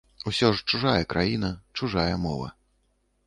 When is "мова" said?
2.25-2.51